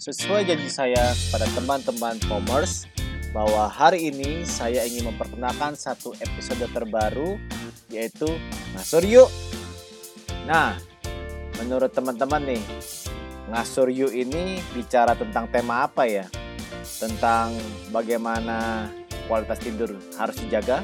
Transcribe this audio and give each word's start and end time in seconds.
Sesuai 0.00 0.48
janji 0.48 0.72
saya 0.72 1.12
kepada 1.12 1.44
teman-teman 1.52 2.16
Commerce 2.24 2.88
bahwa 3.36 3.68
hari 3.68 4.08
ini 4.08 4.48
saya 4.48 4.88
ingin 4.88 5.12
memperkenalkan 5.12 5.76
satu 5.76 6.16
episode 6.24 6.64
terbaru 6.72 7.36
yaitu 7.92 8.24
Ngasur 8.72 9.04
Yuk. 9.04 9.28
Nah, 10.48 10.80
menurut 11.60 11.92
teman-teman 11.92 12.48
nih, 12.48 12.64
Ngasur 13.52 13.92
Yuk 13.92 14.08
ini 14.16 14.64
bicara 14.72 15.12
tentang 15.12 15.52
tema 15.52 15.84
apa 15.84 16.08
ya? 16.08 16.24
Tentang 16.80 17.52
bagaimana 17.92 18.88
kualitas 19.28 19.60
tidur 19.60 19.92
harus 20.16 20.40
dijaga 20.40 20.80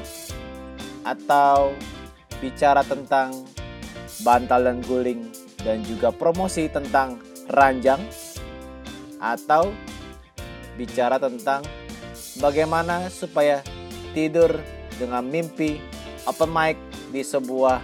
atau 1.01 1.73
bicara 2.37 2.85
tentang 2.85 3.33
bantal 4.21 4.61
dan 4.61 4.77
guling 4.85 5.25
dan 5.65 5.81
juga 5.81 6.13
promosi 6.13 6.69
tentang 6.69 7.17
ranjang 7.49 7.97
atau 9.17 9.73
bicara 10.77 11.17
tentang 11.17 11.65
bagaimana 12.37 13.09
supaya 13.09 13.65
tidur 14.13 14.61
dengan 14.97 15.25
mimpi 15.25 15.81
open 16.29 16.49
mic 16.49 16.77
di 17.09 17.21
sebuah 17.25 17.81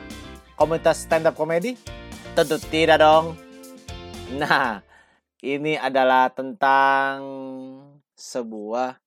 komunitas 0.58 1.06
stand 1.06 1.30
up 1.30 1.38
comedy? 1.38 1.78
Tentu 2.34 2.58
tidak 2.70 3.02
dong. 3.02 3.38
Nah, 4.34 4.82
ini 5.46 5.78
adalah 5.78 6.34
tentang 6.34 7.22
sebuah 8.18 8.98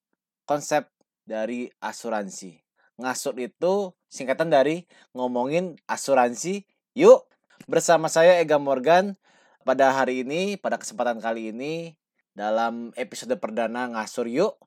konsep 0.47 0.87
dari 1.27 1.67
asuransi. 1.83 2.63
Ngasut 2.97 3.35
itu 3.43 3.93
singkatan 4.07 4.49
dari 4.49 4.87
ngomongin 5.13 5.75
asuransi. 5.91 6.63
Yuk, 6.95 7.27
bersama 7.67 8.07
saya 8.07 8.39
Ega 8.39 8.57
Morgan 8.63 9.19
pada 9.67 9.91
hari 9.91 10.23
ini, 10.23 10.55
pada 10.55 10.79
kesempatan 10.79 11.19
kali 11.19 11.51
ini 11.51 11.99
dalam 12.37 12.93
episode 13.01 13.33
perdana 13.41 13.89
Ngasur 13.89 14.29
Yuk, 14.29 14.61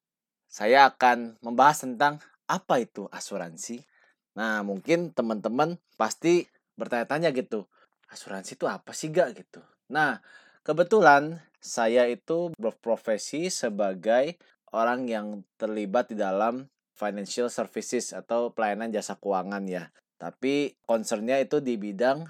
saya 0.50 0.90
akan 0.90 1.38
membahas 1.46 1.86
tentang 1.86 2.18
apa 2.50 2.82
itu 2.82 3.06
asuransi. 3.14 3.86
Nah, 4.34 4.66
mungkin 4.66 5.14
teman-teman 5.14 5.78
pasti 5.94 6.50
bertanya-tanya 6.74 7.30
gitu, 7.38 7.70
asuransi 8.10 8.58
itu 8.58 8.66
apa 8.66 8.90
sih 8.98 9.14
gak 9.14 9.38
gitu. 9.38 9.62
Nah, 9.94 10.18
kebetulan 10.66 11.46
saya 11.62 12.10
itu 12.10 12.50
berprofesi 12.58 13.54
sebagai 13.54 14.42
orang 14.74 15.06
yang 15.06 15.46
terlibat 15.62 16.10
di 16.10 16.18
dalam 16.18 16.66
financial 16.98 17.54
services 17.54 18.18
atau 18.18 18.50
pelayanan 18.50 18.90
jasa 18.90 19.14
keuangan 19.14 19.70
ya. 19.70 19.94
Tapi 20.18 20.74
concernnya 20.90 21.38
itu 21.38 21.62
di 21.62 21.78
bidang 21.78 22.26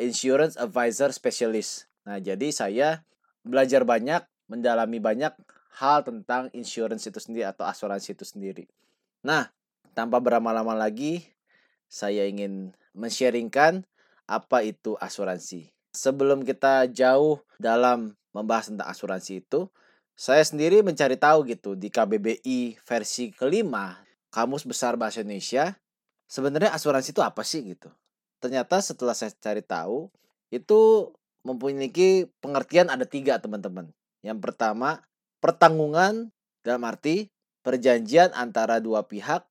insurance 0.00 0.56
advisor 0.56 1.12
specialist. 1.12 1.92
Nah, 2.08 2.16
jadi 2.24 2.48
saya 2.48 3.04
belajar 3.44 3.84
banyak 3.84 4.24
mendalami 4.48 4.98
banyak 4.98 5.32
hal 5.78 6.02
tentang 6.02 6.50
insurance 6.56 7.06
itu 7.06 7.20
sendiri 7.22 7.46
atau 7.46 7.68
asuransi 7.68 8.16
itu 8.16 8.24
sendiri. 8.26 8.64
Nah, 9.22 9.52
tanpa 9.94 10.18
berlama-lama 10.18 10.74
lagi, 10.74 11.22
saya 11.86 12.26
ingin 12.26 12.74
men-sharingkan 12.96 13.86
apa 14.26 14.66
itu 14.66 14.98
asuransi. 14.98 15.70
Sebelum 15.94 16.42
kita 16.44 16.90
jauh 16.90 17.40
dalam 17.56 18.18
membahas 18.34 18.72
tentang 18.72 18.88
asuransi 18.90 19.44
itu, 19.44 19.70
saya 20.18 20.42
sendiri 20.42 20.82
mencari 20.82 21.14
tahu 21.14 21.46
gitu 21.46 21.78
di 21.78 21.94
KBBI 21.94 22.82
versi 22.82 23.30
kelima, 23.30 24.02
Kamus 24.34 24.66
Besar 24.66 24.98
Bahasa 24.98 25.22
Indonesia, 25.22 25.78
sebenarnya 26.26 26.74
asuransi 26.74 27.14
itu 27.14 27.22
apa 27.22 27.46
sih 27.46 27.62
gitu. 27.62 27.88
Ternyata 28.42 28.82
setelah 28.82 29.14
saya 29.14 29.30
cari 29.34 29.62
tahu, 29.62 30.10
itu 30.50 31.10
memiliki 31.42 32.28
pengertian 32.42 32.92
ada 32.92 33.08
tiga 33.08 33.40
teman-teman. 33.40 33.90
Yang 34.22 34.38
pertama, 34.50 35.06
pertanggungan 35.38 36.34
dalam 36.66 36.82
arti 36.86 37.30
perjanjian 37.62 38.34
antara 38.34 38.82
dua 38.82 39.06
pihak. 39.06 39.46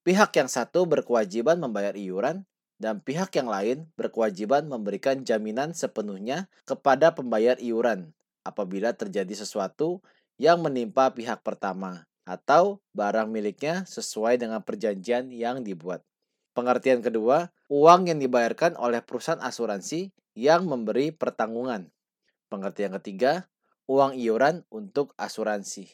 Pihak 0.00 0.32
yang 0.36 0.48
satu 0.48 0.88
berkewajiban 0.88 1.60
membayar 1.60 1.92
iuran 1.92 2.48
dan 2.80 3.04
pihak 3.04 3.28
yang 3.36 3.52
lain 3.52 3.84
berkewajiban 4.00 4.64
memberikan 4.64 5.20
jaminan 5.20 5.76
sepenuhnya 5.76 6.48
kepada 6.64 7.12
pembayar 7.12 7.60
iuran 7.60 8.16
apabila 8.40 8.96
terjadi 8.96 9.44
sesuatu 9.44 10.00
yang 10.40 10.64
menimpa 10.64 11.12
pihak 11.12 11.44
pertama 11.44 12.08
atau 12.24 12.80
barang 12.96 13.28
miliknya 13.28 13.84
sesuai 13.84 14.40
dengan 14.40 14.64
perjanjian 14.64 15.28
yang 15.28 15.60
dibuat. 15.60 16.00
Pengertian 16.56 17.04
kedua, 17.04 17.52
uang 17.68 18.08
yang 18.08 18.18
dibayarkan 18.22 18.80
oleh 18.80 19.04
perusahaan 19.04 19.42
asuransi 19.42 20.14
yang 20.32 20.64
memberi 20.64 21.12
pertanggungan. 21.12 21.92
Pengertian 22.48 22.96
ketiga, 22.96 23.49
uang 23.90 24.14
iuran 24.14 24.62
untuk 24.70 25.10
asuransi. 25.18 25.90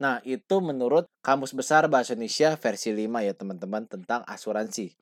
Nah, 0.00 0.24
itu 0.24 0.64
menurut 0.64 1.04
Kamus 1.20 1.52
Besar 1.52 1.84
Bahasa 1.92 2.16
Indonesia 2.16 2.56
versi 2.56 2.90
5 2.96 3.20
ya 3.20 3.36
teman-teman 3.36 3.84
tentang 3.84 4.24
asuransi. 4.24 4.96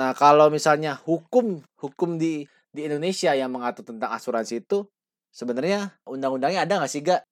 Nah, 0.00 0.16
kalau 0.16 0.48
misalnya 0.48 0.96
hukum 0.96 1.60
hukum 1.76 2.16
di 2.16 2.48
di 2.72 2.88
Indonesia 2.88 3.36
yang 3.36 3.52
mengatur 3.52 3.84
tentang 3.84 4.12
asuransi 4.12 4.64
itu 4.64 4.88
sebenarnya 5.32 5.96
undang-undangnya 6.08 6.64
ada 6.64 6.80
nggak 6.80 6.92
sih 6.92 7.04
gak? 7.04 7.24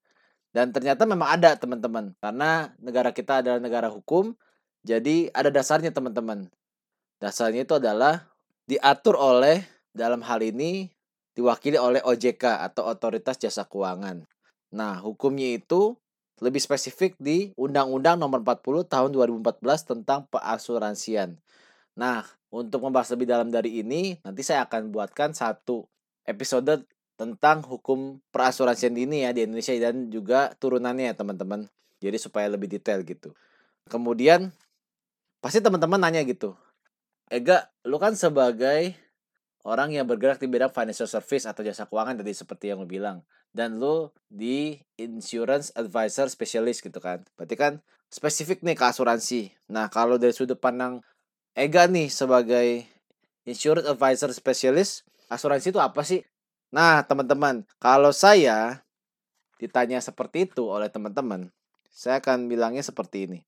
Dan 0.52 0.72
ternyata 0.72 1.04
memang 1.04 1.36
ada 1.36 1.52
teman-teman 1.56 2.16
karena 2.16 2.72
negara 2.80 3.12
kita 3.12 3.44
adalah 3.44 3.60
negara 3.60 3.92
hukum, 3.92 4.32
jadi 4.80 5.28
ada 5.36 5.52
dasarnya 5.52 5.92
teman-teman. 5.92 6.48
Dasarnya 7.20 7.68
itu 7.68 7.76
adalah 7.76 8.24
diatur 8.64 9.20
oleh 9.20 9.64
dalam 9.92 10.24
hal 10.24 10.40
ini 10.40 10.95
diwakili 11.36 11.76
oleh 11.76 12.00
OJK 12.00 12.64
atau 12.72 12.88
Otoritas 12.88 13.36
Jasa 13.36 13.68
Keuangan. 13.68 14.24
Nah, 14.72 14.98
hukumnya 15.04 15.52
itu 15.52 15.94
lebih 16.40 16.60
spesifik 16.60 17.16
di 17.20 17.52
Undang-Undang 17.60 18.16
Nomor 18.16 18.40
40 18.40 18.88
Tahun 18.88 19.10
2014 19.12 19.60
tentang 19.84 20.24
peasuransian. 20.32 21.36
Nah, 21.96 22.24
untuk 22.48 22.84
membahas 22.84 23.12
lebih 23.12 23.28
dalam 23.28 23.52
dari 23.52 23.84
ini, 23.84 24.16
nanti 24.24 24.40
saya 24.40 24.64
akan 24.64 24.88
buatkan 24.92 25.36
satu 25.36 25.84
episode 26.24 26.84
tentang 27.16 27.64
hukum 27.64 28.20
perasuransian 28.28 28.92
ini 28.96 29.24
ya 29.24 29.32
di 29.32 29.48
Indonesia 29.48 29.72
dan 29.80 30.12
juga 30.12 30.52
turunannya 30.60 31.12
ya 31.12 31.14
teman-teman. 31.16 31.68
Jadi 32.00 32.16
supaya 32.20 32.48
lebih 32.52 32.68
detail 32.68 33.00
gitu. 33.04 33.32
Kemudian 33.88 34.52
pasti 35.40 35.64
teman-teman 35.64 35.96
nanya 35.96 36.20
gitu. 36.28 36.52
Ega, 37.32 37.72
lu 37.88 37.96
kan 37.96 38.12
sebagai 38.12 38.94
orang 39.66 39.90
yang 39.90 40.06
bergerak 40.06 40.38
di 40.38 40.46
bidang 40.46 40.70
financial 40.70 41.10
service 41.10 41.42
atau 41.42 41.66
jasa 41.66 41.90
keuangan 41.90 42.22
tadi 42.22 42.30
seperti 42.30 42.70
yang 42.70 42.78
lo 42.78 42.86
bilang. 42.86 43.26
Dan 43.50 43.82
lo 43.82 44.14
di 44.30 44.78
insurance 44.94 45.74
advisor 45.74 46.30
specialist 46.30 46.86
gitu 46.86 47.02
kan. 47.02 47.26
Berarti 47.34 47.58
kan 47.58 47.72
spesifik 48.06 48.62
nih 48.62 48.78
ke 48.78 48.84
asuransi. 48.86 49.50
Nah 49.66 49.90
kalau 49.90 50.16
dari 50.16 50.30
sudut 50.30 50.56
pandang 50.56 51.02
Ega 51.56 51.88
nih 51.90 52.12
sebagai 52.12 52.86
insurance 53.48 53.88
advisor 53.90 54.30
specialist 54.30 55.02
asuransi 55.26 55.74
itu 55.74 55.80
apa 55.82 56.06
sih? 56.06 56.22
Nah 56.70 57.02
teman-teman 57.02 57.66
kalau 57.82 58.14
saya 58.14 58.86
ditanya 59.58 59.98
seperti 59.98 60.46
itu 60.46 60.68
oleh 60.68 60.92
teman-teman 60.92 61.48
saya 61.88 62.20
akan 62.20 62.46
bilangnya 62.46 62.84
seperti 62.84 63.24
ini. 63.26 63.38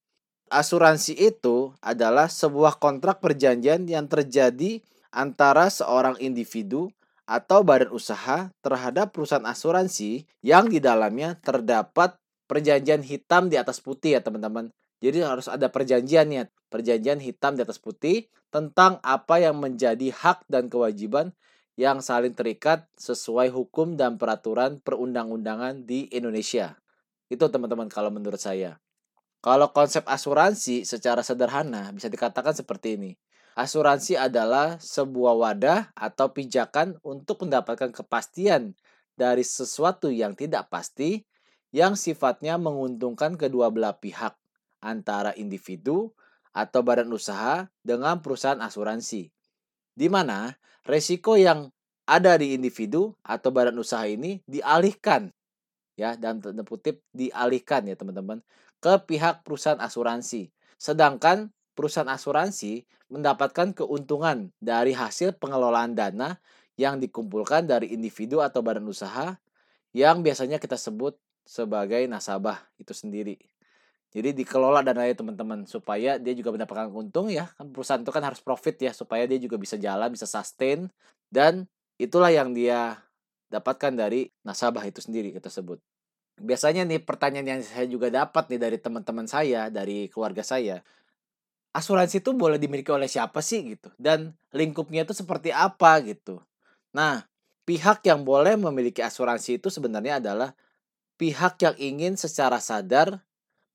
Asuransi 0.49 1.12
itu 1.21 1.77
adalah 1.85 2.33
sebuah 2.33 2.81
kontrak 2.81 3.21
perjanjian 3.21 3.85
yang 3.85 4.09
terjadi 4.09 4.81
antara 5.15 5.73
seorang 5.73 6.17
individu 6.21 6.93
atau 7.29 7.61
badan 7.61 7.93
usaha 7.93 8.49
terhadap 8.65 9.13
perusahaan 9.13 9.45
asuransi 9.45 10.25
yang 10.41 10.73
di 10.73 10.81
dalamnya 10.81 11.37
terdapat 11.45 12.17
perjanjian 12.49 13.05
hitam 13.05 13.53
di 13.53 13.61
atas 13.61 13.85
putih 13.85 14.17
ya 14.17 14.21
teman-teman. 14.25 14.73
Jadi 14.99 15.23
harus 15.23 15.47
ada 15.47 15.71
perjanjiannya, 15.71 16.51
perjanjian 16.73 17.21
hitam 17.23 17.55
di 17.55 17.63
atas 17.63 17.79
putih 17.79 18.27
tentang 18.49 18.99
apa 19.05 19.39
yang 19.39 19.61
menjadi 19.61 20.11
hak 20.11 20.49
dan 20.49 20.67
kewajiban 20.73 21.37
yang 21.79 22.03
saling 22.03 22.35
terikat 22.35 22.88
sesuai 22.99 23.55
hukum 23.55 23.94
dan 23.94 24.19
peraturan 24.19 24.82
perundang-undangan 24.82 25.87
di 25.87 26.11
Indonesia. 26.11 26.75
Itu 27.31 27.47
teman-teman 27.47 27.87
kalau 27.87 28.11
menurut 28.11 28.43
saya. 28.43 28.82
Kalau 29.38 29.71
konsep 29.71 30.03
asuransi 30.03 30.82
secara 30.82 31.23
sederhana 31.23 31.94
bisa 31.94 32.11
dikatakan 32.11 32.50
seperti 32.50 32.99
ini. 32.99 33.15
Asuransi 33.58 34.14
adalah 34.14 34.78
sebuah 34.78 35.34
wadah 35.34 35.90
atau 35.99 36.31
pijakan 36.31 36.94
untuk 37.02 37.43
mendapatkan 37.43 37.90
kepastian 37.90 38.78
dari 39.19 39.43
sesuatu 39.43 40.14
yang 40.14 40.38
tidak 40.38 40.70
pasti 40.70 41.26
yang 41.75 41.99
sifatnya 41.99 42.55
menguntungkan 42.55 43.34
kedua 43.34 43.75
belah 43.75 43.99
pihak 43.99 44.38
antara 44.78 45.34
individu 45.34 46.14
atau 46.55 46.87
badan 46.87 47.10
usaha 47.10 47.66
dengan 47.82 48.22
perusahaan 48.22 48.62
asuransi. 48.62 49.34
Di 49.90 50.06
mana 50.06 50.55
resiko 50.87 51.34
yang 51.34 51.75
ada 52.06 52.38
di 52.38 52.55
individu 52.55 53.19
atau 53.26 53.50
badan 53.50 53.75
usaha 53.82 54.06
ini 54.06 54.38
dialihkan 54.46 55.34
ya 55.99 56.14
dan 56.14 56.38
tanda 56.38 56.62
kutip 56.62 57.02
dialihkan 57.10 57.90
ya 57.90 57.99
teman-teman 57.99 58.38
ke 58.78 59.02
pihak 59.02 59.43
perusahaan 59.43 59.82
asuransi. 59.82 60.55
Sedangkan 60.78 61.50
perusahaan 61.79 62.11
asuransi 62.11 62.83
mendapatkan 63.07 63.71
keuntungan 63.71 64.51
dari 64.59 64.91
hasil 64.91 65.39
pengelolaan 65.39 65.95
dana 65.95 66.43
yang 66.75 66.99
dikumpulkan 66.99 67.71
dari 67.71 67.95
individu 67.95 68.43
atau 68.43 68.67
badan 68.67 68.83
usaha 68.91 69.39
yang 69.95 70.27
biasanya 70.27 70.59
kita 70.59 70.75
sebut 70.75 71.15
sebagai 71.47 72.03
nasabah 72.11 72.59
itu 72.83 72.91
sendiri. 72.91 73.39
Jadi 74.11 74.35
dikelola 74.35 74.83
dananya 74.83 75.15
teman-teman 75.15 75.69
supaya 75.71 76.19
dia 76.19 76.35
juga 76.35 76.51
mendapatkan 76.51 76.91
untung 76.91 77.31
ya. 77.31 77.47
Kan 77.55 77.71
perusahaan 77.71 78.03
itu 78.03 78.11
kan 78.11 78.25
harus 78.27 78.43
profit 78.43 78.75
ya 78.83 78.91
supaya 78.91 79.29
dia 79.31 79.39
juga 79.39 79.55
bisa 79.55 79.79
jalan, 79.79 80.11
bisa 80.11 80.27
sustain 80.27 80.91
dan 81.31 81.71
itulah 82.01 82.33
yang 82.35 82.51
dia 82.57 82.99
dapatkan 83.53 83.95
dari 83.95 84.29
nasabah 84.43 84.83
itu 84.89 84.99
sendiri 84.99 85.31
tersebut. 85.39 85.79
Biasanya 86.39 86.87
nih 86.87 87.03
pertanyaan 87.03 87.59
yang 87.59 87.63
saya 87.65 87.85
juga 87.91 88.09
dapat 88.09 88.47
nih 88.49 88.61
dari 88.63 88.79
teman-teman 88.79 89.27
saya, 89.27 89.69
dari 89.69 90.07
keluarga 90.09 90.47
saya. 90.47 90.81
Asuransi 91.76 92.25
itu 92.25 92.32
boleh 92.32 92.56
dimiliki 92.56 92.88
oleh 92.88 93.06
siapa 93.06 93.44
sih 93.44 93.76
gitu? 93.76 93.93
Dan 94.00 94.35
lingkupnya 94.56 95.05
itu 95.05 95.12
seperti 95.12 95.53
apa 95.53 96.00
gitu. 96.03 96.41
Nah, 96.97 97.29
pihak 97.69 98.00
yang 98.09 98.25
boleh 98.25 98.56
memiliki 98.56 99.05
asuransi 99.05 99.61
itu 99.61 99.69
sebenarnya 99.69 100.19
adalah 100.19 100.56
pihak 101.20 101.61
yang 101.61 101.76
ingin 101.76 102.15
secara 102.17 102.56
sadar 102.62 103.20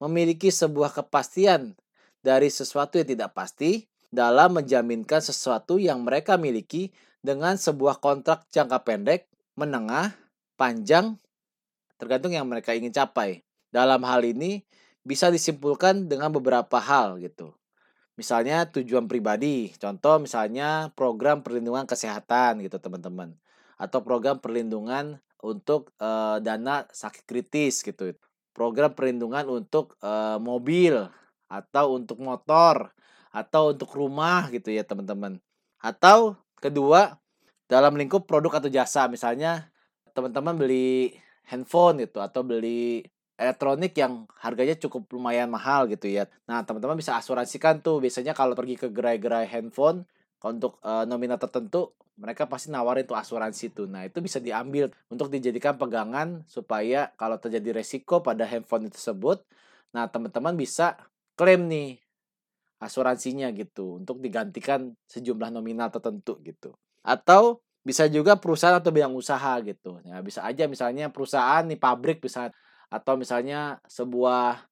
memiliki 0.01 0.50
sebuah 0.50 0.92
kepastian 0.92 1.78
dari 2.24 2.50
sesuatu 2.50 2.98
yang 2.98 3.07
tidak 3.07 3.31
pasti 3.38 3.86
dalam 4.10 4.57
menjaminkan 4.57 5.22
sesuatu 5.22 5.78
yang 5.78 6.01
mereka 6.01 6.40
miliki 6.40 6.90
dengan 7.24 7.56
sebuah 7.56 8.04
kontrak 8.04 8.45
jangka 8.50 8.84
pendek, 8.84 9.30
menengah, 9.56 10.12
panjang, 10.60 11.16
tergantung 11.98 12.36
yang 12.36 12.45
mereka 12.50 12.75
ingin 12.75 12.92
capai. 12.92 13.45
Dalam 13.74 14.04
hal 14.06 14.22
ini 14.28 14.62
bisa 15.01 15.34
disimpulkan 15.34 16.06
dengan 16.07 16.30
beberapa 16.30 16.78
hal 16.78 17.18
gitu. 17.19 17.56
Misalnya 18.13 18.69
tujuan 18.69 19.10
pribadi, 19.10 19.74
contoh 19.81 20.21
misalnya 20.21 20.94
program 20.94 21.42
perlindungan 21.42 21.89
kesehatan 21.89 22.62
gitu 22.62 22.77
teman-teman 22.77 23.33
atau 23.81 24.00
program 24.06 24.38
perlindungan 24.38 25.18
untuk 25.42 25.92
uh, 26.00 26.38
dana 26.39 26.88
sakit 26.88 27.25
kritis 27.25 27.83
gitu. 27.83 28.15
Program 28.54 28.94
perlindungan 28.94 29.50
untuk 29.50 29.98
uh, 30.00 30.38
mobil 30.38 31.10
atau 31.50 31.98
untuk 31.98 32.21
motor 32.21 32.94
atau 33.33 33.74
untuk 33.74 33.89
rumah 33.98 34.48
gitu 34.54 34.69
ya 34.69 34.86
teman-teman. 34.86 35.42
Atau 35.81 36.38
kedua 36.62 37.18
dalam 37.66 37.98
lingkup 37.98 38.30
produk 38.30 38.62
atau 38.62 38.69
jasa 38.69 39.09
misalnya 39.09 39.74
teman-teman 40.13 40.54
beli 40.56 41.18
handphone 41.50 42.06
gitu 42.06 42.21
atau 42.21 42.45
beli 42.45 43.04
elektronik 43.38 43.94
yang 43.97 44.30
harganya 44.38 44.77
cukup 44.77 45.09
lumayan 45.13 45.50
mahal 45.50 45.89
gitu 45.89 46.06
ya. 46.06 46.30
Nah, 46.45 46.62
teman-teman 46.62 46.97
bisa 46.97 47.18
asuransikan 47.18 47.81
tuh 47.81 47.97
biasanya 47.97 48.38
kalau 48.38 48.53
pergi 48.53 48.77
ke 48.77 48.88
gerai-gerai 48.94 49.50
handphone 49.50 50.06
untuk 50.44 50.77
uh, 50.85 51.07
nominal 51.07 51.39
tertentu 51.39 51.95
mereka 52.13 52.45
pasti 52.45 52.69
nawarin 52.69 53.09
tuh 53.09 53.18
asuransi 53.18 53.74
tuh. 53.74 53.89
Nah, 53.89 54.06
itu 54.06 54.21
bisa 54.21 54.38
diambil 54.38 54.94
untuk 55.09 55.33
dijadikan 55.33 55.74
pegangan 55.81 56.45
supaya 56.45 57.09
kalau 57.18 57.41
terjadi 57.41 57.81
resiko 57.81 58.21
pada 58.21 58.45
handphone 58.45 58.85
tersebut, 58.94 59.41
nah 59.89 60.06
teman-teman 60.06 60.53
bisa 60.53 60.94
klaim 61.33 61.65
nih 61.65 61.97
asuransinya 62.77 63.50
gitu 63.56 64.03
untuk 64.03 64.21
digantikan 64.21 64.94
sejumlah 65.09 65.50
nominal 65.50 65.89
tertentu 65.89 66.38
gitu. 66.45 66.77
Atau 67.01 67.63
bisa 67.83 68.07
juga 68.07 68.38
perusahaan 68.38 68.77
atau 68.77 68.94
bidang 68.94 69.15
usaha 69.18 69.57
gitu. 69.65 70.00
Ya, 70.06 70.21
bisa 70.21 70.45
aja 70.45 70.69
misalnya 70.69 71.09
perusahaan 71.09 71.65
nih 71.65 71.80
pabrik 71.81 72.21
bisa 72.21 72.53
atau 72.94 73.18
misalnya 73.18 73.81
sebuah 73.90 74.69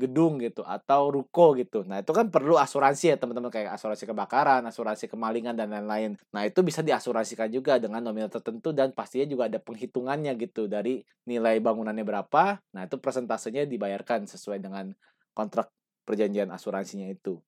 gedung 0.00 0.42
gitu 0.42 0.66
atau 0.66 1.14
ruko 1.14 1.54
gitu. 1.54 1.86
Nah, 1.86 2.02
itu 2.02 2.10
kan 2.10 2.26
perlu 2.26 2.58
asuransi 2.58 3.14
ya 3.14 3.16
teman-teman 3.20 3.54
kayak 3.54 3.78
asuransi 3.78 4.02
kebakaran, 4.02 4.66
asuransi 4.66 5.06
kemalingan 5.06 5.54
dan 5.54 5.70
lain-lain. 5.70 6.18
Nah, 6.34 6.42
itu 6.42 6.58
bisa 6.66 6.82
diasuransikan 6.82 7.46
juga 7.54 7.78
dengan 7.78 8.02
nominal 8.02 8.26
tertentu 8.26 8.74
dan 8.74 8.90
pastinya 8.90 9.30
juga 9.30 9.46
ada 9.46 9.62
penghitungannya 9.62 10.34
gitu 10.42 10.66
dari 10.66 11.06
nilai 11.22 11.62
bangunannya 11.62 12.02
berapa. 12.02 12.58
Nah, 12.74 12.82
itu 12.82 12.98
persentasenya 12.98 13.62
dibayarkan 13.70 14.26
sesuai 14.26 14.58
dengan 14.58 14.90
kontrak 15.38 15.70
perjanjian 16.02 16.50
asuransinya 16.50 17.06
itu. 17.06 17.38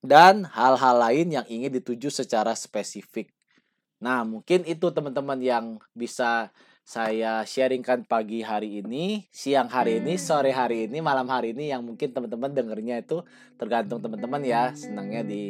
Dan 0.00 0.48
hal-hal 0.48 0.96
lain 0.96 1.28
yang 1.28 1.44
ingin 1.44 1.76
dituju 1.76 2.08
secara 2.08 2.56
spesifik. 2.56 3.28
Nah, 4.00 4.24
mungkin 4.24 4.64
itu 4.64 4.88
teman-teman 4.88 5.36
yang 5.44 5.76
bisa 5.92 6.48
saya 6.84 7.48
sharingkan 7.48 8.04
pagi 8.04 8.44
hari 8.44 8.84
ini, 8.84 9.24
siang 9.32 9.72
hari 9.72 10.04
ini, 10.04 10.20
sore 10.20 10.52
hari 10.52 10.84
ini, 10.84 11.00
malam 11.00 11.24
hari 11.32 11.56
ini 11.56 11.72
yang 11.72 11.80
mungkin 11.80 12.12
teman-teman 12.12 12.52
dengernya 12.52 13.00
itu 13.00 13.24
tergantung 13.56 14.04
teman-teman 14.04 14.44
ya 14.44 14.76
senangnya 14.76 15.24
di 15.24 15.48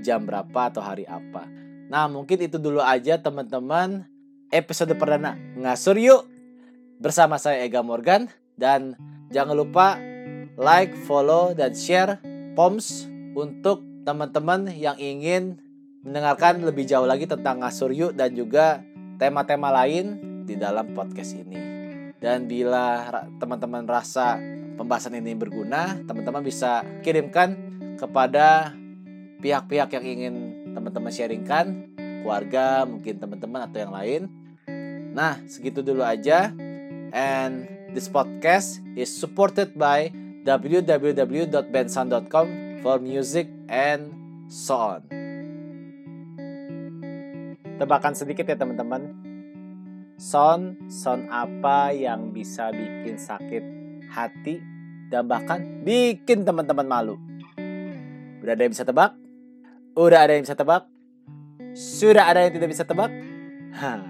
jam 0.00 0.24
berapa 0.24 0.72
atau 0.72 0.80
hari 0.80 1.04
apa. 1.04 1.44
Nah 1.92 2.08
mungkin 2.08 2.40
itu 2.40 2.56
dulu 2.56 2.80
aja 2.80 3.20
teman-teman. 3.20 4.08
Episode 4.50 4.98
perdana 4.98 5.38
ngasur 5.54 5.94
yuk 5.94 6.26
bersama 6.98 7.38
saya 7.38 7.62
Ega 7.62 7.84
Morgan. 7.84 8.32
Dan 8.56 8.96
jangan 9.30 9.54
lupa 9.54 10.00
like, 10.56 10.96
follow 11.04 11.52
dan 11.52 11.76
share 11.76 12.18
POMS 12.56 13.06
untuk 13.36 13.84
teman-teman 14.08 14.72
yang 14.74 14.96
ingin 14.96 15.60
mendengarkan 16.02 16.64
lebih 16.64 16.88
jauh 16.88 17.04
lagi 17.04 17.28
tentang 17.28 17.60
ngasur 17.60 17.92
yuk 17.92 18.16
dan 18.16 18.32
juga 18.32 18.80
tema-tema 19.20 19.68
lain 19.68 20.29
di 20.50 20.58
dalam 20.58 20.90
podcast 20.90 21.38
ini. 21.38 21.54
Dan 22.18 22.50
bila 22.50 23.06
teman-teman 23.38 23.86
rasa 23.86 24.34
pembahasan 24.74 25.22
ini 25.22 25.38
berguna, 25.38 26.02
teman-teman 26.02 26.42
bisa 26.42 26.82
kirimkan 27.06 27.54
kepada 27.94 28.74
pihak-pihak 29.38 29.94
yang 29.94 30.04
ingin 30.04 30.34
teman-teman 30.74 31.14
sharingkan, 31.14 31.94
keluarga, 32.26 32.82
mungkin 32.82 33.22
teman-teman 33.22 33.70
atau 33.70 33.78
yang 33.78 33.94
lain. 33.94 34.26
Nah, 35.14 35.38
segitu 35.46 35.86
dulu 35.86 36.02
aja. 36.02 36.50
And 37.14 37.70
this 37.94 38.10
podcast 38.10 38.82
is 38.98 39.08
supported 39.08 39.78
by 39.78 40.10
www.bensan.com 40.44 42.46
for 42.84 43.00
music 43.00 43.48
and 43.70 44.12
so 44.50 44.98
on. 44.98 45.06
Tebakan 47.80 48.12
sedikit 48.12 48.44
ya 48.44 48.60
teman-teman 48.60 49.29
Son, 50.20 50.76
son 50.92 51.32
apa 51.32 51.96
yang 51.96 52.28
bisa 52.28 52.68
bikin 52.76 53.16
sakit 53.16 53.64
hati 54.12 54.60
dan 55.08 55.24
bahkan 55.24 55.80
bikin 55.80 56.44
teman-teman 56.44 56.84
malu? 56.84 57.16
Udah 58.44 58.52
ada 58.52 58.68
yang 58.68 58.76
bisa 58.76 58.84
tebak? 58.84 59.16
Udah 59.96 60.28
ada 60.28 60.36
yang 60.36 60.44
bisa 60.44 60.52
tebak? 60.52 60.84
Sudah 61.72 62.28
ada 62.28 62.44
yang 62.44 62.52
tidak 62.52 62.68
bisa 62.68 62.84
tebak? 62.84 63.08
Hah. 63.72 64.04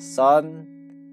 Son 0.00 0.64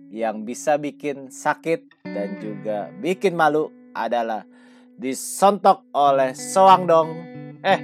yang 0.07 0.47
bisa 0.47 0.79
bikin 0.79 1.27
sakit 1.27 2.07
dan 2.07 2.39
juga 2.39 2.95
bikin 2.95 3.35
malu 3.35 3.67
adalah 3.91 4.47
disontok 4.95 5.83
oleh 5.91 6.31
soang 6.31 6.87
dong. 6.87 7.11
Eh, 7.59 7.79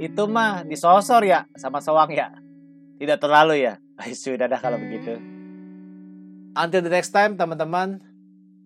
itu 0.00 0.24
mah 0.24 0.64
disosor 0.64 1.28
ya 1.28 1.44
sama 1.60 1.84
soang 1.84 2.08
ya. 2.08 2.32
Tidak 2.96 3.20
terlalu 3.20 3.68
ya. 3.68 3.76
Sudah 4.16 4.48
dah 4.48 4.56
kalau 4.56 4.80
begitu. 4.80 5.39
Until 6.56 6.82
the 6.82 6.90
next 6.90 7.10
time 7.10 7.36
teman-teman. 7.36 8.00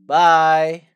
Bye. 0.07 0.89